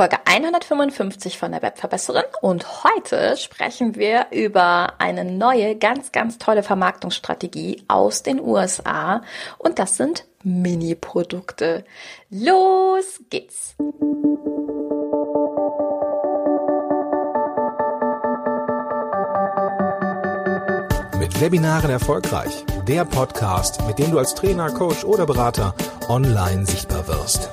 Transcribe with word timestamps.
Folge 0.00 0.16
155 0.24 1.36
von 1.36 1.52
der 1.52 1.60
Webverbesserin 1.60 2.24
und 2.40 2.84
heute 2.84 3.36
sprechen 3.36 3.96
wir 3.96 4.28
über 4.30 4.94
eine 4.96 5.26
neue, 5.26 5.76
ganz, 5.76 6.10
ganz 6.10 6.38
tolle 6.38 6.62
Vermarktungsstrategie 6.62 7.84
aus 7.86 8.22
den 8.22 8.40
USA 8.40 9.20
und 9.58 9.78
das 9.78 9.98
sind 9.98 10.24
Mini-Produkte. 10.42 11.84
Los 12.30 13.20
geht's! 13.28 13.74
Mit 21.18 21.40
Webinaren 21.42 21.90
erfolgreich. 21.90 22.64
Der 22.88 23.04
Podcast, 23.04 23.86
mit 23.86 23.98
dem 23.98 24.12
du 24.12 24.18
als 24.18 24.34
Trainer, 24.34 24.70
Coach 24.70 25.04
oder 25.04 25.26
Berater 25.26 25.74
online 26.08 26.64
sichtbar 26.64 27.06
wirst. 27.06 27.50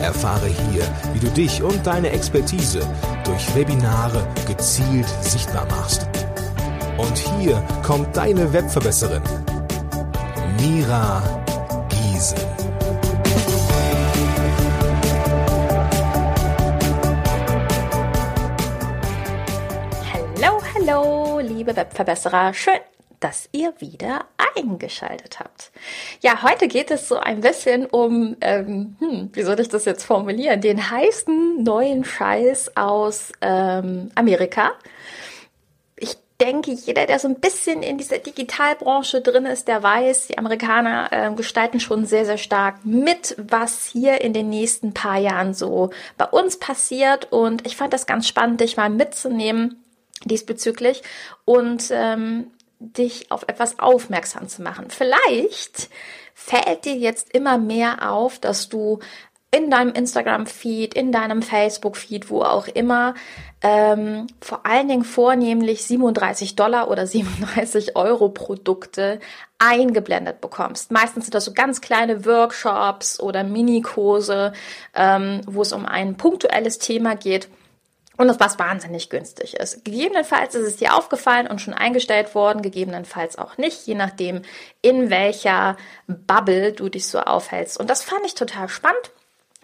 Erfahre 0.00 0.46
hier, 0.46 0.82
wie 1.14 1.20
du 1.20 1.28
dich 1.28 1.62
und 1.62 1.86
deine 1.86 2.10
Expertise 2.10 2.80
durch 3.24 3.54
Webinare 3.54 4.26
gezielt 4.46 5.08
sichtbar 5.20 5.66
machst. 5.66 6.08
Und 6.98 7.16
hier 7.16 7.62
kommt 7.82 8.16
deine 8.16 8.52
Webverbesserin, 8.52 9.22
Mira 10.60 11.22
Giesen. 11.88 12.38
Hallo, 20.12 20.60
hallo, 20.74 21.40
liebe 21.40 21.74
Webverbesserer. 21.74 22.54
Schön, 22.54 22.80
dass 23.20 23.48
ihr 23.52 23.72
wieder 23.78 24.26
eingeschaltet 24.56 25.40
habt. 25.40 25.70
Ja, 26.20 26.42
heute 26.42 26.68
geht 26.68 26.90
es 26.90 27.08
so 27.08 27.16
ein 27.18 27.40
bisschen 27.40 27.86
um, 27.86 28.36
ähm, 28.40 28.96
hm, 28.98 29.30
wie 29.32 29.42
soll 29.42 29.60
ich 29.60 29.68
das 29.68 29.84
jetzt 29.84 30.04
formulieren, 30.04 30.60
den 30.60 30.90
heißen 30.90 31.62
neuen 31.62 32.04
Scheiß 32.04 32.76
aus 32.76 33.32
ähm, 33.40 34.10
Amerika. 34.14 34.72
Ich 35.96 36.16
denke, 36.40 36.72
jeder, 36.72 37.06
der 37.06 37.18
so 37.18 37.28
ein 37.28 37.40
bisschen 37.40 37.82
in 37.82 37.98
dieser 37.98 38.18
Digitalbranche 38.18 39.20
drin 39.20 39.46
ist, 39.46 39.68
der 39.68 39.82
weiß, 39.82 40.28
die 40.28 40.38
Amerikaner 40.38 41.08
äh, 41.10 41.34
gestalten 41.34 41.80
schon 41.80 42.04
sehr, 42.06 42.24
sehr 42.26 42.38
stark 42.38 42.84
mit, 42.84 43.34
was 43.38 43.86
hier 43.86 44.20
in 44.20 44.32
den 44.32 44.50
nächsten 44.50 44.92
paar 44.92 45.18
Jahren 45.18 45.54
so 45.54 45.90
bei 46.18 46.26
uns 46.26 46.58
passiert. 46.58 47.32
Und 47.32 47.66
ich 47.66 47.76
fand 47.76 47.92
das 47.92 48.06
ganz 48.06 48.28
spannend, 48.28 48.60
dich 48.60 48.76
mal 48.76 48.90
mitzunehmen 48.90 49.82
diesbezüglich. 50.24 51.02
Und 51.44 51.90
ähm, 51.90 52.50
dich 52.78 53.30
auf 53.30 53.44
etwas 53.48 53.78
aufmerksam 53.78 54.48
zu 54.48 54.62
machen. 54.62 54.90
Vielleicht 54.90 55.88
fällt 56.34 56.84
dir 56.84 56.96
jetzt 56.96 57.32
immer 57.32 57.58
mehr 57.58 58.10
auf, 58.10 58.38
dass 58.38 58.68
du 58.68 59.00
in 59.50 59.70
deinem 59.70 59.92
Instagram-Feed, 59.92 60.94
in 60.94 61.12
deinem 61.12 61.40
Facebook-Feed, 61.40 62.28
wo 62.30 62.42
auch 62.42 62.68
immer, 62.68 63.14
ähm, 63.62 64.26
vor 64.40 64.66
allen 64.66 64.88
Dingen 64.88 65.04
vornehmlich 65.04 65.84
37 65.84 66.56
Dollar 66.56 66.90
oder 66.90 67.06
37 67.06 67.96
Euro 67.96 68.28
Produkte 68.28 69.18
eingeblendet 69.58 70.40
bekommst. 70.40 70.90
Meistens 70.90 71.26
sind 71.26 71.34
das 71.34 71.46
so 71.46 71.54
ganz 71.54 71.80
kleine 71.80 72.26
Workshops 72.26 73.18
oder 73.18 73.44
Minikurse, 73.44 74.52
ähm, 74.94 75.40
wo 75.46 75.62
es 75.62 75.72
um 75.72 75.86
ein 75.86 76.16
punktuelles 76.16 76.78
Thema 76.78 77.14
geht 77.16 77.48
und 78.16 78.28
das 78.28 78.40
was 78.40 78.58
wahnsinnig 78.58 79.10
günstig 79.10 79.54
ist. 79.54 79.84
Gegebenenfalls 79.84 80.54
ist 80.54 80.66
es 80.66 80.76
dir 80.76 80.94
aufgefallen 80.96 81.46
und 81.46 81.60
schon 81.60 81.74
eingestellt 81.74 82.34
worden, 82.34 82.62
gegebenenfalls 82.62 83.36
auch 83.38 83.58
nicht, 83.58 83.86
je 83.86 83.94
nachdem, 83.94 84.42
in 84.82 85.10
welcher 85.10 85.76
Bubble 86.06 86.72
du 86.72 86.88
dich 86.88 87.06
so 87.06 87.20
aufhältst. 87.20 87.78
Und 87.78 87.90
das 87.90 88.02
fand 88.02 88.24
ich 88.24 88.34
total 88.34 88.68
spannend 88.68 89.10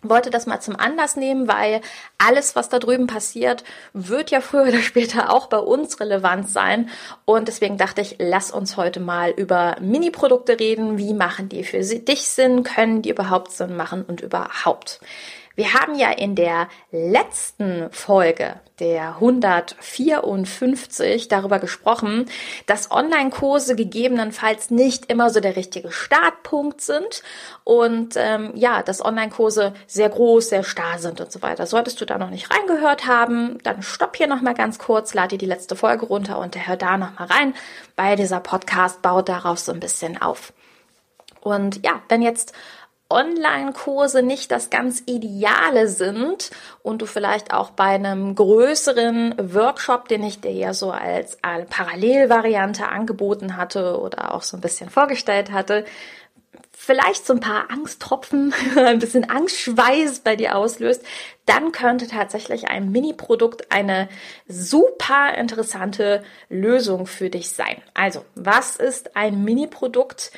wollte 0.02 0.30
das 0.30 0.46
mal 0.46 0.60
zum 0.60 0.76
Anlass 0.76 1.16
nehmen, 1.16 1.48
weil 1.48 1.80
alles, 2.18 2.56
was 2.56 2.68
da 2.68 2.78
drüben 2.78 3.06
passiert, 3.06 3.64
wird 3.92 4.30
ja 4.30 4.40
früher 4.40 4.68
oder 4.68 4.80
später 4.80 5.32
auch 5.32 5.46
bei 5.46 5.58
uns 5.58 6.00
relevant 6.00 6.50
sein. 6.50 6.90
Und 7.24 7.48
deswegen 7.48 7.78
dachte 7.78 8.00
ich, 8.00 8.16
lass 8.18 8.50
uns 8.50 8.76
heute 8.76 9.00
mal 9.00 9.30
über 9.30 9.76
Mini-Produkte 9.80 10.58
reden. 10.58 10.98
Wie 10.98 11.14
machen 11.14 11.48
die 11.48 11.64
für 11.64 11.78
dich 11.78 12.28
Sinn? 12.28 12.64
Können 12.64 13.02
die 13.02 13.10
überhaupt 13.10 13.52
Sinn 13.52 13.76
machen 13.76 14.04
und 14.04 14.20
überhaupt? 14.20 15.00
Wir 15.54 15.74
haben 15.74 15.94
ja 15.94 16.10
in 16.10 16.34
der 16.34 16.68
letzten 16.90 17.92
Folge, 17.92 18.54
der 18.80 19.16
154, 19.16 21.28
darüber 21.28 21.58
gesprochen, 21.58 22.24
dass 22.66 22.90
Online-Kurse 22.90 23.76
gegebenenfalls 23.76 24.70
nicht 24.70 25.10
immer 25.10 25.28
so 25.28 25.40
der 25.40 25.56
richtige 25.56 25.92
Startpunkt 25.92 26.80
sind 26.80 27.22
und 27.64 28.14
ähm, 28.16 28.52
ja, 28.54 28.82
dass 28.82 29.04
Online-Kurse 29.04 29.74
sehr 29.86 30.08
groß, 30.08 30.48
sehr 30.48 30.64
starr 30.64 30.98
sind 30.98 31.20
und 31.20 31.30
so 31.30 31.42
weiter. 31.42 31.66
Solltest 31.66 32.00
du 32.00 32.06
da 32.06 32.16
noch 32.16 32.30
nicht 32.30 32.50
reingehört 32.50 33.06
haben, 33.06 33.58
dann 33.62 33.82
stopp 33.82 34.16
hier 34.16 34.28
nochmal 34.28 34.54
ganz 34.54 34.78
kurz, 34.78 35.12
lad 35.12 35.32
dir 35.32 35.38
die 35.38 35.46
letzte 35.46 35.76
Folge 35.76 36.06
runter 36.06 36.38
und 36.38 36.66
hör 36.66 36.76
da 36.76 36.96
nochmal 36.96 37.28
rein, 37.28 37.54
weil 37.96 38.16
dieser 38.16 38.40
Podcast 38.40 39.02
baut 39.02 39.28
darauf 39.28 39.58
so 39.58 39.72
ein 39.72 39.80
bisschen 39.80 40.20
auf. 40.20 40.54
Und 41.42 41.84
ja, 41.84 42.00
wenn 42.08 42.22
jetzt 42.22 42.52
Online-Kurse 43.12 44.22
nicht 44.22 44.50
das 44.50 44.70
ganz 44.70 45.02
Ideale 45.06 45.88
sind 45.88 46.50
und 46.82 47.02
du 47.02 47.06
vielleicht 47.06 47.52
auch 47.52 47.70
bei 47.70 47.84
einem 47.84 48.34
größeren 48.34 49.54
Workshop, 49.54 50.08
den 50.08 50.24
ich 50.24 50.40
dir 50.40 50.52
ja 50.52 50.74
so 50.74 50.90
als 50.90 51.38
Parallelvariante 51.70 52.88
angeboten 52.88 53.56
hatte 53.56 54.00
oder 54.00 54.34
auch 54.34 54.42
so 54.42 54.56
ein 54.56 54.60
bisschen 54.60 54.90
vorgestellt 54.90 55.52
hatte, 55.52 55.84
vielleicht 56.84 57.24
so 57.26 57.32
ein 57.32 57.40
paar 57.40 57.70
Angsttropfen, 57.70 58.52
ein 58.76 58.98
bisschen 58.98 59.30
Angstschweiß 59.30 60.20
bei 60.20 60.34
dir 60.34 60.56
auslöst, 60.56 61.04
dann 61.46 61.70
könnte 61.70 62.08
tatsächlich 62.08 62.68
ein 62.68 62.90
Mini-Produkt 62.90 63.70
eine 63.70 64.08
super 64.48 65.34
interessante 65.36 66.24
Lösung 66.48 67.06
für 67.06 67.30
dich 67.30 67.50
sein. 67.50 67.80
Also, 67.94 68.24
was 68.34 68.76
ist 68.76 69.16
ein 69.16 69.44
Mini-Produkt? 69.44 70.32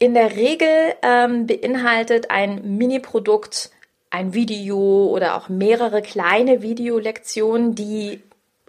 In 0.00 0.14
der 0.14 0.36
Regel 0.36 0.94
ähm, 1.02 1.48
beinhaltet 1.48 2.30
ein 2.30 2.76
Mini-Produkt 2.76 3.70
ein 4.10 4.32
Video 4.32 5.08
oder 5.08 5.36
auch 5.36 5.48
mehrere 5.48 6.02
kleine 6.02 6.62
Videolektionen, 6.62 7.74
die 7.74 8.22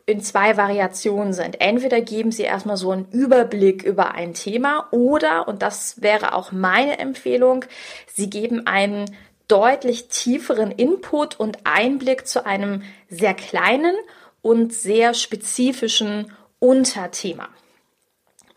in 0.07 0.21
zwei 0.21 0.57
Variationen 0.57 1.33
sind. 1.33 1.61
Entweder 1.61 2.01
geben 2.01 2.31
sie 2.31 2.41
erstmal 2.43 2.77
so 2.77 2.89
einen 2.89 3.07
Überblick 3.11 3.83
über 3.83 4.15
ein 4.15 4.33
Thema 4.33 4.87
oder, 4.89 5.47
und 5.47 5.61
das 5.61 6.01
wäre 6.01 6.33
auch 6.33 6.51
meine 6.51 6.97
Empfehlung, 6.97 7.63
sie 8.11 8.29
geben 8.29 8.65
einen 8.65 9.05
deutlich 9.47 10.07
tieferen 10.07 10.71
Input 10.71 11.39
und 11.39 11.59
Einblick 11.63 12.27
zu 12.27 12.43
einem 12.43 12.81
sehr 13.07 13.35
kleinen 13.35 13.95
und 14.41 14.73
sehr 14.73 15.13
spezifischen 15.13 16.33
Unterthema. 16.57 17.49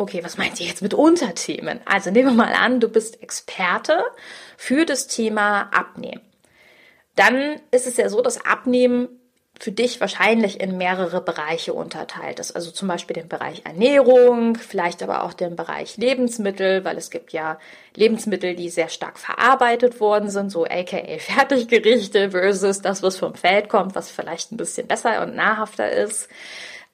Okay, 0.02 0.24
was 0.24 0.36
meint 0.36 0.58
ihr 0.60 0.66
jetzt 0.66 0.82
mit 0.82 0.94
Unterthemen? 0.94 1.78
Also 1.84 2.10
nehmen 2.10 2.30
wir 2.30 2.44
mal 2.44 2.54
an, 2.54 2.80
du 2.80 2.88
bist 2.88 3.22
Experte 3.22 4.02
für 4.56 4.84
das 4.84 5.06
Thema 5.06 5.70
Abnehmen. 5.72 6.22
Dann 7.14 7.60
ist 7.70 7.86
es 7.86 7.98
ja 7.98 8.08
so, 8.08 8.20
dass 8.20 8.44
Abnehmen 8.44 9.08
für 9.60 9.70
dich 9.70 10.00
wahrscheinlich 10.00 10.58
in 10.58 10.76
mehrere 10.76 11.20
Bereiche 11.20 11.72
unterteilt 11.72 12.40
ist. 12.40 12.50
Also 12.50 12.72
zum 12.72 12.88
Beispiel 12.88 13.14
den 13.14 13.28
Bereich 13.28 13.62
Ernährung, 13.64 14.56
vielleicht 14.56 15.04
aber 15.04 15.22
auch 15.22 15.34
den 15.34 15.54
Bereich 15.54 15.96
Lebensmittel, 15.96 16.84
weil 16.84 16.98
es 16.98 17.12
gibt 17.12 17.32
ja 17.32 17.60
Lebensmittel, 17.94 18.56
die 18.56 18.70
sehr 18.70 18.88
stark 18.88 19.20
verarbeitet 19.20 20.00
worden 20.00 20.30
sind, 20.30 20.50
so 20.50 20.64
aka 20.64 21.18
Fertiggerichte 21.18 22.32
versus 22.32 22.82
das, 22.82 23.04
was 23.04 23.18
vom 23.18 23.36
Feld 23.36 23.68
kommt, 23.68 23.94
was 23.94 24.10
vielleicht 24.10 24.50
ein 24.50 24.56
bisschen 24.56 24.88
besser 24.88 25.22
und 25.22 25.36
nahrhafter 25.36 25.88
ist. 25.88 26.28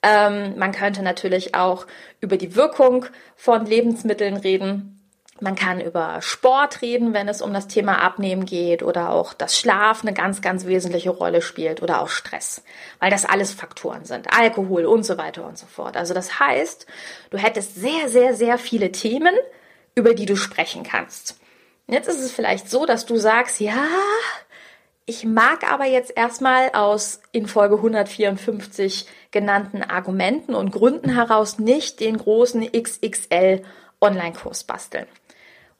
Ähm, 0.03 0.57
man 0.59 0.73
könnte 0.73 1.03
natürlich 1.03 1.55
auch 1.55 1.87
über 2.21 2.37
die 2.37 2.55
Wirkung 2.55 3.07
von 3.37 3.67
Lebensmitteln 3.67 4.37
reden. 4.37 4.95
Man 5.41 5.55
kann 5.55 5.81
über 5.81 6.21
Sport 6.21 6.83
reden, 6.83 7.15
wenn 7.15 7.29
es 7.29 7.43
um 7.43 7.53
das 7.53 7.69
Thema 7.69 8.03
Abnehmen 8.03 8.45
geht 8.45 8.83
oder 8.83 9.11
auch 9.11 9.35
das 9.35 9.57
Schlaf 9.57 10.03
eine 10.03 10.13
ganz, 10.13 10.41
ganz 10.41 10.67
wesentliche 10.67 11.11
Rolle 11.11 11.43
spielt 11.43 11.81
oder 11.81 12.01
auch 12.01 12.09
Stress, 12.09 12.65
weil 12.99 13.11
das 13.11 13.25
alles 13.25 13.53
Faktoren 13.53 14.05
sind, 14.05 14.33
Alkohol 14.37 14.85
und 14.85 15.05
so 15.05 15.17
weiter 15.17 15.47
und 15.47 15.57
so 15.57 15.67
fort. 15.67 15.97
Also 15.97 16.13
das 16.13 16.41
heißt, 16.41 16.87
du 17.31 17.39
hättest 17.39 17.77
sehr, 17.77 18.09
sehr, 18.09 18.35
sehr 18.35 18.59
viele 18.59 18.91
Themen, 18.91 19.35
über 19.95 20.15
die 20.15 20.27
du 20.27 20.37
sprechen 20.37 20.83
kannst. 20.83 21.39
Jetzt 21.87 22.09
ist 22.09 22.21
es 22.21 22.33
vielleicht 22.33 22.69
so, 22.69 22.85
dass 22.85 23.07
du 23.07 23.17
sagst, 23.17 23.61
ja, 23.61 23.87
ich 25.09 25.25
mag 25.25 25.71
aber 25.71 25.87
jetzt 25.87 26.13
erstmal 26.15 26.71
aus 26.73 27.21
in 27.33 27.47
Folge 27.47 27.77
154 27.77 29.07
genannten 29.31 29.83
Argumenten 29.83 30.55
und 30.55 30.71
Gründen 30.71 31.15
heraus 31.15 31.59
nicht 31.59 32.01
den 32.01 32.19
großen 32.19 32.71
XXL 32.71 33.63
Online-Kurs 34.03 34.65
basteln. 34.65 35.07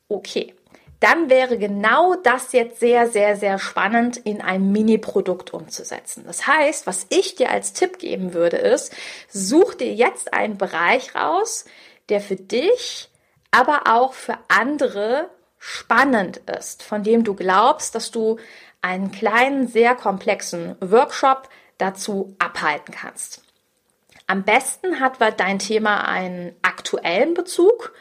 Okay, 0.09 0.55
dann 1.01 1.29
wäre 1.29 1.59
genau 1.59 2.15
das 2.15 2.53
jetzt 2.53 2.81
sehr, 2.81 3.09
sehr, 3.09 3.37
sehr 3.37 3.59
spannend 3.59 4.17
in 4.17 4.41
ein 4.41 4.73
Mini-Produkt 4.73 5.53
umzusetzen. 5.53 6.25
Das 6.27 6.47
heißt, 6.47 6.87
was 6.87 7.07
ich 7.11 7.35
dir 7.35 7.51
als 7.51 7.75
Tipp 7.75 7.99
geben 7.99 8.33
würde, 8.33 8.57
ist, 8.57 8.95
such 9.29 9.75
dir 9.75 9.93
jetzt 9.93 10.33
einen 10.33 10.57
Bereich 10.57 11.15
raus, 11.15 11.67
der 12.09 12.23
für 12.23 12.37
dich, 12.37 13.11
aber 13.51 13.83
auch 13.89 14.15
für 14.15 14.39
andere 14.49 15.29
spannend 15.59 16.39
ist, 16.59 16.83
von 16.83 17.03
dem 17.03 17.25
du 17.25 17.35
glaubst, 17.35 17.95
dass 17.95 18.11
du 18.11 18.39
einen 18.83 19.11
kleinen, 19.11 19.67
sehr 19.67 19.95
komplexen 19.95 20.77
Workshop 20.81 21.49
dazu 21.79 22.35
abhalten 22.39 22.95
kannst. 22.95 23.43
Am 24.27 24.45
besten 24.45 25.01
hat 25.01 25.21
dein 25.41 25.59
Thema 25.59 26.07
einen 26.07 26.55
aktuellen 26.63 27.35
Bezug 27.35 27.95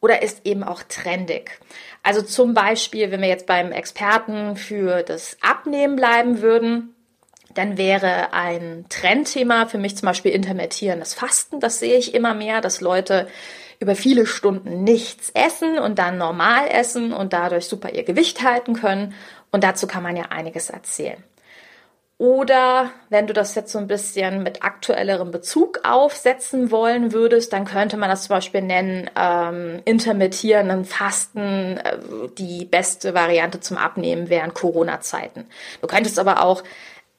oder 0.00 0.22
ist 0.22 0.46
eben 0.46 0.64
auch 0.64 0.82
trendig. 0.82 1.58
Also 2.02 2.22
zum 2.22 2.54
Beispiel, 2.54 3.10
wenn 3.10 3.20
wir 3.20 3.28
jetzt 3.28 3.46
beim 3.46 3.72
Experten 3.72 4.56
für 4.56 5.02
das 5.02 5.36
Abnehmen 5.40 5.96
bleiben 5.96 6.42
würden, 6.42 6.94
dann 7.54 7.78
wäre 7.78 8.32
ein 8.32 8.86
Trendthema 8.88 9.66
für 9.66 9.78
mich 9.78 9.96
zum 9.96 10.06
Beispiel 10.06 10.32
intermittierendes 10.32 11.14
Fasten. 11.14 11.60
Das 11.60 11.78
sehe 11.78 11.96
ich 11.96 12.14
immer 12.14 12.34
mehr, 12.34 12.60
dass 12.60 12.80
Leute 12.80 13.28
über 13.78 13.94
viele 13.94 14.26
Stunden 14.26 14.84
nichts 14.84 15.30
essen 15.34 15.78
und 15.78 15.98
dann 15.98 16.18
normal 16.18 16.68
essen 16.68 17.12
und 17.12 17.32
dadurch 17.32 17.66
super 17.66 17.92
ihr 17.92 18.04
Gewicht 18.04 18.42
halten 18.42 18.74
können. 18.74 19.14
Und 19.54 19.62
dazu 19.62 19.86
kann 19.86 20.02
man 20.02 20.16
ja 20.16 20.24
einiges 20.30 20.68
erzählen. 20.68 21.22
Oder 22.18 22.90
wenn 23.08 23.28
du 23.28 23.32
das 23.32 23.54
jetzt 23.54 23.70
so 23.70 23.78
ein 23.78 23.86
bisschen 23.86 24.42
mit 24.42 24.64
aktuellerem 24.64 25.30
Bezug 25.30 25.78
aufsetzen 25.84 26.72
wollen 26.72 27.12
würdest, 27.12 27.52
dann 27.52 27.64
könnte 27.64 27.96
man 27.96 28.10
das 28.10 28.24
zum 28.24 28.34
Beispiel 28.34 28.62
nennen, 28.62 29.08
ähm, 29.14 29.80
intermittierenden 29.84 30.84
Fasten, 30.84 31.76
äh, 31.76 31.98
die 32.36 32.64
beste 32.64 33.14
Variante 33.14 33.60
zum 33.60 33.76
Abnehmen 33.76 34.28
während 34.28 34.54
Corona-Zeiten. 34.54 35.46
Du 35.80 35.86
könntest 35.86 36.18
aber 36.18 36.42
auch 36.42 36.64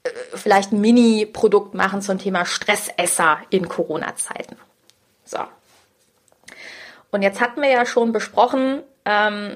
äh, 0.04 0.10
vielleicht 0.34 0.74
ein 0.74 0.82
Mini-Produkt 0.82 1.74
machen 1.74 2.02
zum 2.02 2.20
Thema 2.20 2.44
Stressesser 2.44 3.38
in 3.50 3.70
Corona-Zeiten. 3.70 4.58
So. 5.24 5.40
Und 7.12 7.22
jetzt 7.22 7.40
hatten 7.40 7.62
wir 7.62 7.70
ja 7.70 7.86
schon 7.86 8.12
besprochen, 8.12 8.84
ähm, 9.06 9.56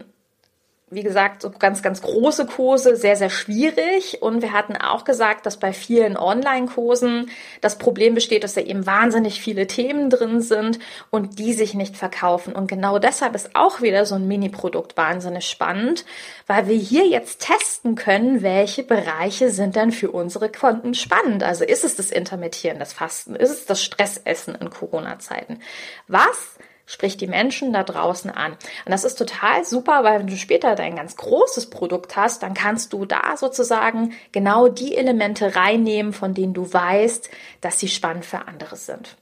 wie 0.92 1.04
gesagt, 1.04 1.44
so 1.44 1.52
ganz, 1.52 1.82
ganz 1.82 2.02
große 2.02 2.48
Kurse 2.48 2.96
sehr, 2.96 3.16
sehr 3.16 3.30
schwierig. 3.30 4.22
Und 4.22 4.42
wir 4.42 4.54
hatten 4.54 4.76
auch 4.76 5.04
gesagt, 5.04 5.46
dass 5.46 5.58
bei 5.58 5.72
vielen 5.72 6.18
Online-Kursen 6.18 7.30
das 7.62 7.78
Problem 7.78 8.16
besteht, 8.16 8.44
dass 8.44 8.56
da 8.56 8.62
eben 8.62 8.86
wahnsinnig 8.86 9.40
viele 9.40 9.68
Themen 9.68 10.10
drin 10.10 10.42
sind 10.42 10.80
und 11.12 11.38
die 11.38 11.54
sich 11.54 11.76
nicht 11.76 11.96
verkaufen. 11.96 12.54
Und 12.54 12.68
genau 12.68 12.98
deshalb 12.98 13.36
ist 13.36 13.56
auch 13.56 13.82
wieder 13.82 14.06
so 14.06 14.16
ein 14.16 14.28
Mini-Produkt 14.28 14.98
wahnsinnig 14.98 15.48
spannend, 15.48 16.06
weil 16.48 16.68
wir 16.68 16.78
hier 16.78 17.08
jetzt 17.08 17.42
testen 17.42 17.96
können, 17.96 18.42
welche 18.42 18.84
Bereiche 18.84 19.52
sind 19.52 19.76
denn 19.76 19.92
für 19.92 20.12
unsere 20.12 20.50
Konten 20.50 20.94
spannend. 20.94 21.44
Also 21.44 21.64
ist 21.64 21.86
es 21.86 21.96
das 21.96 22.10
Intermittieren, 22.10 22.80
das 22.80 22.94
Fasten? 22.94 23.36
Ist 23.36 23.52
es 23.52 23.66
das 23.66 23.84
Stressessen 23.84 24.56
in 24.56 24.70
Corona-Zeiten? 24.70 25.60
Was 26.08 26.58
Sprich 26.92 27.18
die 27.18 27.28
Menschen 27.28 27.72
da 27.72 27.84
draußen 27.84 28.32
an. 28.32 28.54
Und 28.54 28.92
das 28.92 29.04
ist 29.04 29.14
total 29.14 29.64
super, 29.64 30.04
weil 30.04 30.22
wenn 30.22 30.26
du 30.26 30.36
später 30.36 30.74
dein 30.74 30.96
ganz 30.96 31.16
großes 31.18 31.70
Produkt 31.70 32.16
hast, 32.16 32.42
dann 32.42 32.56
kannst 32.56 32.94
du 32.94 33.06
da 33.06 33.38
sozusagen 33.38 34.14
genau 34.32 34.70
die 34.70 34.98
Elemente 34.98 35.56
reinnehmen, 35.56 36.14
von 36.14 36.34
denen 36.34 36.56
du 36.56 36.74
weißt, 36.74 37.30
dass 37.62 37.78
sie 37.78 37.90
spannend 37.90 38.26
für 38.26 38.48
andere 38.48 38.76
sind. 38.76 39.18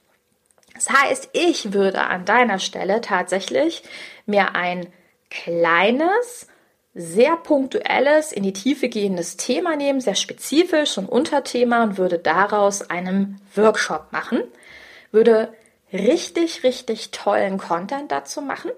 Das 0.72 0.88
heißt, 0.88 1.28
ich 1.34 1.74
würde 1.74 2.04
an 2.04 2.24
deiner 2.24 2.58
Stelle 2.58 3.02
tatsächlich 3.02 3.82
mir 4.24 4.54
ein 4.54 4.86
kleines, 5.28 6.46
sehr 6.94 7.36
punktuelles, 7.36 8.32
in 8.32 8.44
die 8.44 8.54
Tiefe 8.54 8.88
gehendes 8.88 9.36
Thema 9.36 9.76
nehmen, 9.76 10.00
sehr 10.00 10.14
spezifisch, 10.14 10.92
so 10.92 11.02
ein 11.02 11.06
Unterthema 11.06 11.82
und 11.82 11.98
würde 11.98 12.18
daraus 12.18 12.88
einen 12.88 13.42
Workshop 13.54 14.06
machen, 14.10 14.42
würde 15.12 15.52
richtig, 15.92 16.62
richtig 16.64 17.10
tollen 17.10 17.58
Content 17.58 18.10
dazu 18.10 18.40
machen 18.40 18.70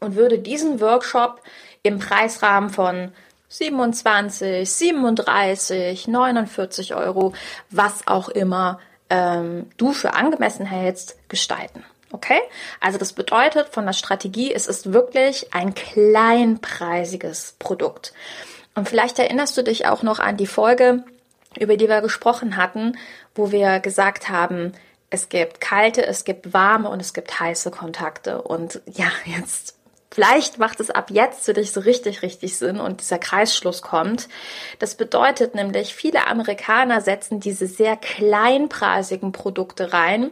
und 0.00 0.16
würde 0.16 0.38
diesen 0.38 0.80
Workshop 0.80 1.40
im 1.82 1.98
Preisrahmen 1.98 2.70
von 2.70 3.12
27, 3.48 4.68
37, 4.68 6.08
49 6.08 6.94
Euro, 6.94 7.32
was 7.70 8.06
auch 8.06 8.28
immer 8.28 8.80
ähm, 9.08 9.70
du 9.76 9.92
für 9.92 10.14
angemessen 10.14 10.66
hältst, 10.66 11.16
gestalten. 11.28 11.84
Okay? 12.10 12.40
Also 12.80 12.98
das 12.98 13.12
bedeutet 13.12 13.68
von 13.68 13.86
der 13.86 13.92
Strategie, 13.92 14.52
es 14.52 14.66
ist 14.66 14.92
wirklich 14.92 15.54
ein 15.54 15.74
kleinpreisiges 15.74 17.56
Produkt. 17.58 18.12
Und 18.74 18.88
vielleicht 18.88 19.18
erinnerst 19.18 19.56
du 19.56 19.62
dich 19.62 19.86
auch 19.86 20.02
noch 20.02 20.18
an 20.18 20.36
die 20.36 20.46
Folge, 20.46 21.04
über 21.58 21.76
die 21.76 21.88
wir 21.88 22.00
gesprochen 22.02 22.56
hatten, 22.56 22.96
wo 23.34 23.52
wir 23.52 23.80
gesagt 23.80 24.28
haben, 24.28 24.72
es 25.10 25.28
gibt 25.28 25.60
kalte, 25.60 26.04
es 26.04 26.24
gibt 26.24 26.52
warme 26.52 26.88
und 26.88 27.00
es 27.00 27.14
gibt 27.14 27.38
heiße 27.38 27.70
Kontakte. 27.70 28.42
Und 28.42 28.80
ja, 28.86 29.06
jetzt, 29.24 29.76
vielleicht 30.10 30.58
macht 30.58 30.80
es 30.80 30.90
ab 30.90 31.10
jetzt 31.10 31.44
für 31.44 31.52
dich 31.52 31.72
so 31.72 31.80
richtig, 31.80 32.22
richtig 32.22 32.56
Sinn 32.56 32.80
und 32.80 33.00
dieser 33.00 33.18
Kreisschluss 33.18 33.82
kommt. 33.82 34.28
Das 34.78 34.94
bedeutet 34.96 35.54
nämlich, 35.54 35.94
viele 35.94 36.26
Amerikaner 36.26 37.00
setzen 37.00 37.40
diese 37.40 37.66
sehr 37.66 37.96
kleinpreisigen 37.96 39.32
Produkte 39.32 39.92
rein, 39.92 40.30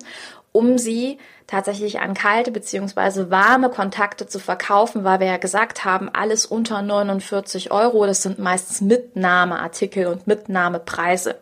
um 0.51 0.79
sie 0.79 1.19
tatsächlich 1.47 2.01
an 2.01 2.15
kalte 2.15 2.51
beziehungsweise 2.51 3.31
warme 3.31 3.71
Kontakte 3.71 4.27
zu 4.27 4.39
verkaufen, 4.39 5.05
weil 5.05 5.21
wir 5.21 5.27
ja 5.27 5.37
gesagt 5.37 5.85
haben, 5.85 6.09
alles 6.09 6.47
unter 6.47 6.81
49 6.81 7.71
Euro, 7.71 8.07
das 8.07 8.23
sind 8.23 8.39
meistens 8.39 8.81
Mitnahmeartikel 8.81 10.07
und 10.07 10.27
Mitnahmepreise. 10.27 11.37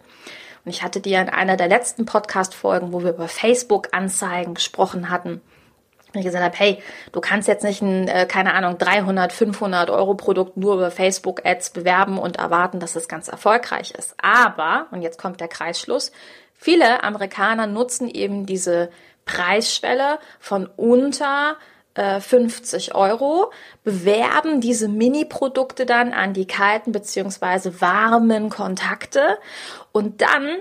Und 0.65 0.71
ich 0.71 0.83
hatte 0.83 1.01
dir 1.01 1.21
in 1.21 1.29
einer 1.29 1.57
der 1.57 1.69
letzten 1.69 2.07
Podcast-Folgen, 2.07 2.93
wo 2.93 3.03
wir 3.03 3.11
über 3.11 3.29
Facebook-Anzeigen 3.29 4.55
gesprochen 4.55 5.11
hatten, 5.11 5.41
ich 6.15 6.25
gesagt 6.25 6.45
habe, 6.45 6.57
hey, 6.57 6.83
du 7.13 7.21
kannst 7.21 7.49
jetzt 7.49 7.65
nicht 7.65 7.83
ein, 7.83 8.09
äh, 8.09 8.27
keine 8.27 8.55
Ahnung, 8.55 8.79
300, 8.79 9.33
500 9.33 9.91
Euro 9.91 10.15
Produkt 10.15 10.57
nur 10.57 10.75
über 10.75 10.91
Facebook-Ads 10.91 11.71
bewerben 11.71 12.19
und 12.19 12.37
erwarten, 12.37 12.81
dass 12.81 12.97
es 12.97 13.09
ganz 13.09 13.29
erfolgreich 13.29 13.93
ist. 13.93 14.15
Aber, 14.21 14.89
und 14.91 15.03
jetzt 15.03 15.19
kommt 15.19 15.41
der 15.41 15.49
Kreisschluss, 15.49 16.13
viele 16.55 17.03
Amerikaner 17.03 17.67
nutzen 17.67 18.09
eben 18.09 18.47
diese 18.47 18.91
Preisschwelle 19.25 20.19
von 20.39 20.67
unter 20.77 21.57
50 21.95 22.89
äh, 22.89 22.95
Euro, 22.95 23.51
bewerben 23.85 24.61
diese 24.61 24.89
Mini-Produkte 24.89 25.87
dann 25.87 26.13
an 26.13 26.33
die 26.33 26.47
kalten 26.47 26.93
beziehungsweise 26.93 27.81
warmen 27.81 28.49
Kontakte 28.49 29.39
und 29.93 30.23
dann 30.23 30.59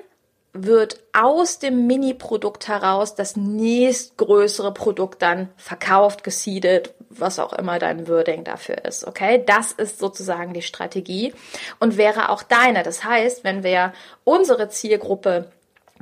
wird 0.54 1.00
aus 1.13 1.60
dem 1.60 1.88
Mini-Produkt 1.88 2.68
heraus 2.68 3.16
das 3.16 3.38
nächstgrößere 3.38 4.74
Produkt 4.74 5.22
dann 5.22 5.50
verkauft, 5.56 6.25
gesiedet, 6.25 6.94
was 7.10 7.39
auch 7.39 7.54
immer 7.54 7.80
dein 7.80 8.07
Wording 8.10 8.44
dafür 8.44 8.84
ist. 8.84 9.07
Okay, 9.07 9.42
das 9.45 9.72
ist 9.72 10.00
sozusagen 10.00 10.54
die 10.54 10.62
Strategie 10.62 11.34
und 11.80 11.95
wäre 11.95 12.30
auch 12.30 12.44
deine. 12.44 12.84
Das 12.84 13.06
heißt, 13.06 13.45
wenn 13.45 13.63
wir 13.63 13.94
unsere 14.25 14.68
Zielgruppe 14.68 15.50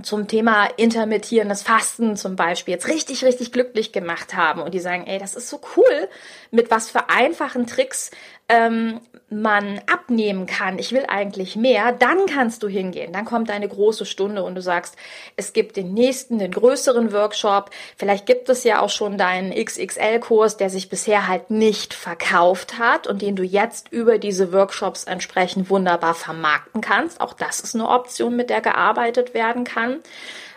zum 0.03 0.27
Thema 0.27 0.65
intermittierendes 0.77 1.63
Fasten 1.63 2.15
zum 2.15 2.35
Beispiel 2.35 2.73
jetzt 2.73 2.87
richtig, 2.87 3.23
richtig 3.23 3.51
glücklich 3.51 3.91
gemacht 3.91 4.35
haben 4.35 4.61
und 4.61 4.73
die 4.73 4.79
sagen, 4.79 5.06
ey, 5.07 5.19
das 5.19 5.35
ist 5.35 5.49
so 5.49 5.59
cool, 5.75 6.09
mit 6.51 6.71
was 6.71 6.89
für 6.89 7.09
einfachen 7.09 7.68
Tricks 7.68 8.11
ähm, 8.47 8.99
man 9.31 9.80
abnehmen 9.92 10.45
kann, 10.45 10.80
ich 10.80 10.92
will 10.92 11.06
eigentlich 11.07 11.56
mehr, 11.56 11.92
dann 11.92 12.26
kannst 12.26 12.64
du 12.64 12.68
hingehen. 12.68 13.14
Dann 13.14 13.26
kommt 13.26 13.50
deine 13.50 13.68
große 13.68 14.06
Stunde 14.06 14.44
und 14.44 14.56
du 14.56 14.62
sagst, 14.62 14.95
es 15.36 15.54
gibt 15.54 15.78
den 15.78 15.94
nächsten, 15.94 16.40
den 16.40 16.52
größeren 16.52 17.14
Workshop. 17.14 17.69
Vielleicht 17.98 18.26
gibt 18.26 18.50
es 18.50 18.64
ja 18.64 18.81
auch 18.81 18.90
schon 18.90 19.18
deinen 19.18 19.54
XXL-Kurs, 19.54 20.57
der 20.57 20.69
sich 20.69 20.90
bisher 20.90 21.28
halt 21.28 21.52
nicht 21.52 21.94
verkauft 21.94 22.80
hat 22.80 23.07
und 23.07 23.21
den 23.21 23.36
du 23.36 23.44
jetzt 23.44 23.92
über 23.92 24.18
diese 24.18 24.52
Workshops 24.52 25.04
entsprechend 25.04 25.69
wunderbar 25.69 26.16
vermarkten 26.16 26.81
kannst. 26.81 27.21
Auch 27.21 27.33
das 27.33 27.59
ist 27.59 27.76
eine 27.76 27.88
Option, 27.88 28.36
mit 28.36 28.50
der 28.50 28.62
gearbeitet 28.62 29.33
werden 29.33 29.64
kann. 29.64 30.00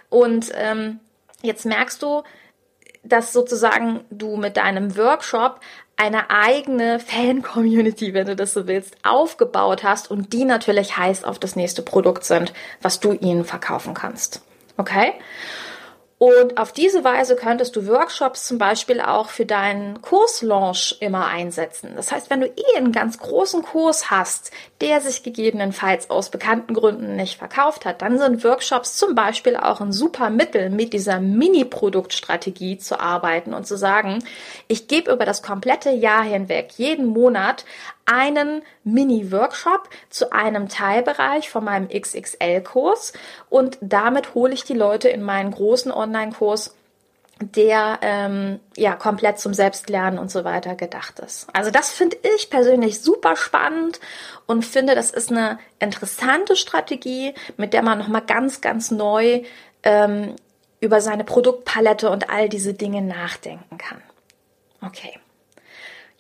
Und 0.09 0.51
ähm, 0.55 1.01
jetzt 1.43 1.67
merkst 1.67 2.03
du, 2.03 2.23
dass 3.05 3.33
sozusagen 3.33 4.01
du 4.11 4.37
mit 4.37 4.57
deinem 4.57 4.97
Workshop 4.97 5.61
eine 6.03 6.31
eigene 6.31 6.99
Fan-Community, 6.99 8.13
wenn 8.13 8.27
du 8.27 8.35
das 8.35 8.55
so 8.55 8.67
willst, 8.67 8.97
aufgebaut 9.05 9.85
hast 9.85 10.11
und 10.11 10.33
die 10.33 10.45
natürlich 10.45 10.97
heiß 10.97 11.23
auf 11.23 11.39
das 11.39 11.55
nächste 11.55 11.83
Produkt 11.83 12.25
sind, 12.25 12.53
was 12.81 12.99
du 12.99 13.13
ihnen 13.13 13.45
verkaufen 13.45 13.95
kannst. 13.95 14.43
Okay? 14.77 15.13
Und 16.23 16.57
auf 16.57 16.71
diese 16.71 17.03
Weise 17.03 17.35
könntest 17.35 17.75
du 17.75 17.89
Workshops 17.89 18.47
zum 18.47 18.57
Beispiel 18.57 19.01
auch 19.01 19.29
für 19.29 19.45
deinen 19.45 20.03
Kurslaunch 20.03 20.99
immer 21.01 21.27
einsetzen. 21.27 21.95
Das 21.97 22.13
heißt, 22.13 22.31
wenn 22.31 22.43
du 22.43 22.47
eh 22.47 22.77
einen 22.77 22.93
ganz 22.93 23.19
großen 23.19 23.65
Kurs 23.65 24.09
hast, 24.09 24.53
der 24.81 25.01
sich 25.01 25.25
gegebenenfalls 25.25 26.11
aus 26.11 26.31
bekannten 26.31 26.75
Gründen 26.75 27.17
nicht 27.17 27.39
verkauft 27.39 27.85
hat, 27.85 28.03
dann 28.03 28.19
sind 28.19 28.45
Workshops 28.45 28.97
zum 28.97 29.17
Beispiel 29.17 29.57
auch 29.57 29.81
ein 29.81 29.91
super 29.91 30.31
Mittel, 30.31 30.71
mit 30.71 30.93
dieser 30.93 31.19
Mini-Produktstrategie 31.19 32.79
zu 32.79 33.01
arbeiten 33.01 33.53
und 33.53 33.67
zu 33.67 33.77
sagen, 33.77 34.23
ich 34.69 34.87
gebe 34.87 35.11
über 35.11 35.25
das 35.25 35.43
komplette 35.43 35.91
Jahr 35.91 36.23
hinweg 36.23 36.71
jeden 36.77 37.07
Monat 37.07 37.65
einen 38.05 38.63
Mini-Workshop 38.85 39.89
zu 40.11 40.33
einem 40.33 40.69
Teilbereich 40.69 41.51
von 41.51 41.65
meinem 41.65 41.89
XXL-Kurs 41.89 43.13
und 43.49 43.79
damit 43.81 44.35
hole 44.35 44.53
ich 44.55 44.65
die 44.65 44.75
Leute 44.75 45.09
in 45.09 45.23
meinen 45.23 45.53
großen 45.53 45.93
Online-Kurs 45.93 46.75
der 47.41 47.99
ähm, 48.03 48.61
ja 48.77 48.95
komplett 48.95 49.39
zum 49.39 49.55
Selbstlernen 49.55 50.19
und 50.19 50.31
so 50.31 50.45
weiter 50.45 50.75
gedacht 50.75 51.19
ist. 51.19 51.49
Also 51.53 51.71
das 51.71 51.91
finde 51.91 52.17
ich 52.37 52.51
persönlich 52.51 53.01
super 53.01 53.37
spannend 53.37 54.01
und 54.47 54.65
finde, 54.65 54.95
das 54.95 55.11
ist 55.11 55.31
eine 55.31 55.59
interessante 55.81 56.57
Strategie, 56.57 57.35
mit 57.57 57.73
der 57.73 57.83
man 57.83 57.99
noch 57.99 58.09
mal 58.09 58.21
ganz 58.21 58.61
ganz 58.61 58.91
neu 58.91 59.43
ähm, 59.83 60.37
über 60.81 61.01
seine 61.01 61.25
Produktpalette 61.25 62.11
und 62.11 62.31
all 62.31 62.49
diese 62.49 62.75
Dinge 62.75 63.03
nachdenken 63.03 63.79
kann. 63.79 64.03
Okay, 64.81 65.19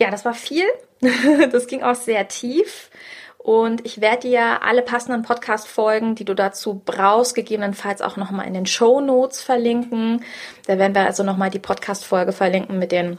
ja, 0.03 0.11
das 0.11 0.25
war 0.25 0.35
viel. 0.35 0.65
das 1.53 1.67
ging 1.67 1.83
auch 1.83 1.95
sehr 1.95 2.27
tief. 2.29 2.91
Und 3.39 3.85
ich 3.85 4.01
werde 4.01 4.29
dir 4.29 4.63
alle 4.63 4.83
passenden 4.83 5.23
Podcast-Folgen, 5.23 6.15
die 6.15 6.25
du 6.25 6.35
dazu 6.35 6.81
brauchst, 6.85 7.35
gegebenenfalls 7.35 8.01
auch 8.01 8.17
nochmal 8.17 8.47
in 8.47 8.55
den 8.55 8.67
Show 8.67 9.01
Notes 9.01 9.41
verlinken. 9.41 10.25
Da 10.67 10.79
werden 10.79 10.95
wir 10.95 11.03
also 11.03 11.23
nochmal 11.23 11.51
die 11.51 11.59
Podcast-Folge 11.59 12.33
verlinken 12.33 12.79
mit 12.79 12.93
den 12.93 13.19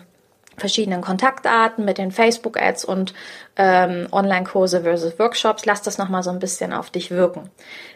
verschiedenen 0.58 1.02
Kontaktarten 1.02 1.86
mit 1.86 1.98
den 1.98 2.12
Facebook-Ads 2.12 2.86
und 2.86 3.14
ähm, 3.56 4.08
Online-Kurse 4.12 4.82
versus 4.82 5.18
Workshops. 5.20 5.66
Lass 5.66 5.82
das 5.82 5.98
nochmal 5.98 6.24
so 6.24 6.30
ein 6.30 6.40
bisschen 6.40 6.74
auf 6.74 6.90
dich 6.90 7.12
wirken. 7.12 7.50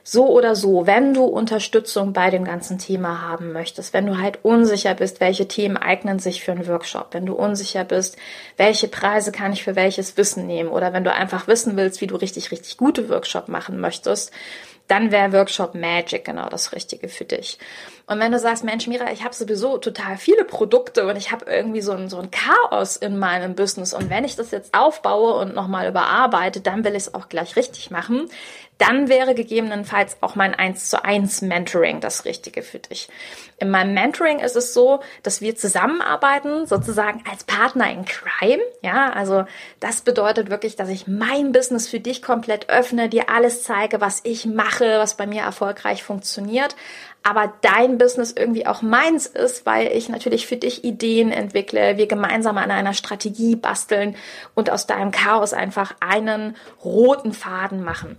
So 0.04 0.28
oder 0.28 0.56
so, 0.56 0.88
wenn 0.88 1.14
du 1.14 1.24
Unterstützung 1.24 2.14
bei 2.14 2.30
dem 2.30 2.44
ganzen 2.44 2.78
Thema 2.78 3.22
haben 3.22 3.54
möchtest, 3.54 3.94
wenn 3.94 4.06
du 4.06 4.20
halt 4.20 4.40
unsicher 4.44 4.94
bist, 4.94 5.20
welche 5.20 5.48
Themen 5.48 5.78
eignen 5.78 6.20
sich 6.20 6.44
für 6.44 6.52
einen 6.52 6.68
Workshop, 6.68 7.08
wenn 7.12 7.26
du 7.26 7.34
unsicher 7.34 7.84
bist, 7.84 8.18
welche 8.58 8.88
Preise 8.88 9.32
kann 9.32 9.54
ich 9.54 9.64
für 9.64 9.76
welches 9.76 10.18
Wissen 10.18 10.48
nehmen 10.48 10.70
oder 10.70 10.94
wenn 10.94 11.04
du 11.04 11.14
einfach 11.14 11.48
wissen 11.48 11.78
willst, 11.78 12.02
wie 12.02 12.08
du 12.08 12.16
richtig, 12.16 12.52
richtig 12.52 12.78
gute 12.78 13.10
Workshop 13.10 13.48
machen 13.48 13.80
möchtest, 13.80 14.32
dann 14.88 15.12
wäre 15.12 15.34
Workshop 15.34 15.76
Magic 15.76 16.26
genau 16.26 16.50
das 16.50 16.74
Richtige 16.74 17.10
für 17.10 17.26
dich. 17.26 17.58
Und 18.10 18.22
wenn 18.22 18.32
du 18.32 18.40
sagst, 18.40 18.64
Mensch, 18.64 18.88
Mira, 18.88 19.12
ich 19.12 19.26
habe 19.26 19.36
sowieso 19.36 19.78
total 19.80 20.18
viele 20.18 20.46
Produkte 20.46 21.06
und 21.08 21.18
ich 21.18 21.34
habe 21.34 21.46
irgendwie 21.46 21.82
so 21.82 21.92
ein, 21.92 22.08
so 22.08 22.18
ein 22.18 22.32
Chaos 22.32 22.96
in 22.96 23.20
meinem 23.20 23.54
Business 23.54 23.94
und 23.94 24.10
wenn 24.10 24.24
ich 24.24 24.38
das 24.38 24.52
jetzt 24.52 24.74
aufbaue 24.74 25.34
und 25.34 25.54
nochmal 25.54 25.90
überarbeite, 25.90 26.62
dann 26.62 26.86
will 26.86 26.94
ich 26.94 27.04
es 27.04 27.14
auch 27.14 27.28
gleich 27.28 27.58
richtig 27.58 27.92
machen, 27.92 28.30
dann 28.78 29.10
wäre 29.10 29.34
gegebenenfalls 29.34 30.18
auch 30.22 30.36
mein 30.36 30.54
1 30.54 30.90
zu 30.90 31.04
1 31.04 31.42
Mentoring 31.42 32.00
das 32.00 32.26
Richtige 32.26 32.62
für 32.62 32.80
dich. 32.80 33.10
In 33.58 33.72
meinem 33.72 33.94
Mentoring 33.94 34.40
ist 34.40 34.56
es 34.56 34.74
so, 34.74 35.00
dass 35.24 35.42
wir 35.42 35.56
zusammenarbeiten, 35.56 36.68
sozusagen 36.68 37.24
als 37.30 37.44
Partner 37.44 37.92
in 37.92 38.06
Crime. 38.06 38.62
Ja, 38.84 39.10
also 39.10 39.46
das 39.80 40.02
bedeutet 40.02 40.50
wirklich, 40.50 40.76
dass 40.76 40.90
ich 40.90 41.08
mein 41.08 41.52
Business 41.52 41.88
für 41.88 42.00
dich 42.00 42.22
komplett 42.22 42.70
öffne, 42.70 43.10
dir 43.10 43.30
alles 43.30 43.64
zeige, 43.64 44.00
was 44.00 44.22
ich 44.24 44.46
mache, 44.46 45.00
was 45.00 45.18
bei 45.18 45.26
mir 45.26 45.42
erfolgreich 45.42 46.04
funktioniert 46.04 46.76
aber 47.28 47.52
dein 47.60 47.98
Business 47.98 48.32
irgendwie 48.32 48.66
auch 48.66 48.82
meins 48.82 49.26
ist, 49.26 49.66
weil 49.66 49.88
ich 49.88 50.08
natürlich 50.08 50.48
für 50.48 50.56
dich 50.56 50.86
Ideen 50.86 51.34
entwickle, 51.34 51.98
wir 51.98 52.08
gemeinsam 52.08 52.58
an 52.58 52.72
einer 52.72 52.94
Strategie 52.94 53.58
basteln 53.58 54.16
und 54.56 54.70
aus 54.70 54.88
deinem 54.88 55.12
Chaos 55.12 55.52
einfach 55.52 55.94
einen 56.00 56.56
roten 56.86 57.34
Faden 57.34 57.84
machen. 57.84 58.16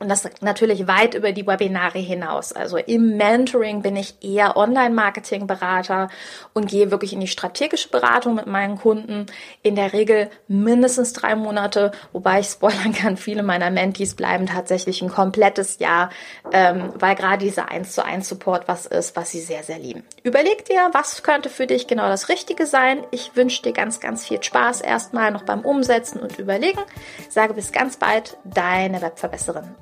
Und 0.00 0.08
das 0.08 0.26
natürlich 0.40 0.86
weit 0.86 1.14
über 1.14 1.32
die 1.32 1.46
Webinare 1.46 1.98
hinaus. 1.98 2.54
Also 2.54 2.78
im 2.78 3.18
Mentoring 3.18 3.82
bin 3.82 3.96
ich 3.96 4.14
eher 4.22 4.56
Online-Marketing-Berater 4.56 6.08
und 6.54 6.70
gehe 6.70 6.90
wirklich 6.90 7.12
in 7.12 7.20
die 7.20 7.26
strategische 7.26 7.90
Beratung 7.90 8.34
mit 8.34 8.46
meinen 8.46 8.78
Kunden. 8.78 9.26
In 9.62 9.76
der 9.76 9.92
Regel 9.92 10.30
mindestens 10.48 11.12
drei 11.12 11.34
Monate, 11.34 11.92
wobei 12.14 12.40
ich 12.40 12.46
spoilern 12.46 12.94
kann, 12.94 13.18
viele 13.18 13.42
meiner 13.42 13.70
Mentees 13.70 14.14
bleiben 14.14 14.46
tatsächlich 14.46 15.02
ein 15.02 15.10
komplettes 15.10 15.78
Jahr, 15.80 16.08
ähm, 16.50 16.94
weil 16.94 17.14
gerade 17.14 17.44
dieser 17.44 17.70
1 17.70 17.92
zu 17.92 18.02
1 18.02 18.26
Support 18.26 18.68
was 18.68 18.86
ist, 18.86 19.16
was 19.16 19.30
sie 19.30 19.40
sehr, 19.40 19.64
sehr 19.64 19.78
lieben. 19.78 20.02
Überleg 20.22 20.64
dir, 20.64 20.88
was 20.92 21.22
könnte 21.22 21.50
für 21.50 21.66
dich 21.66 21.88
genau 21.88 22.08
das 22.08 22.30
Richtige 22.30 22.64
sein. 22.64 23.04
Ich 23.10 23.36
wünsche 23.36 23.62
dir 23.62 23.74
ganz, 23.74 24.00
ganz 24.00 24.26
viel 24.26 24.42
Spaß 24.42 24.80
erstmal 24.80 25.30
noch 25.30 25.42
beim 25.42 25.60
Umsetzen 25.60 26.20
und 26.20 26.38
Überlegen. 26.38 26.80
Sage 27.28 27.52
bis 27.52 27.70
ganz 27.70 27.98
bald, 27.98 28.38
deine 28.44 29.02
Webverbesserin. 29.02 29.74